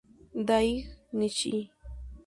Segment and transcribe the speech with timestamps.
[0.47, 1.59] Daigo Nishi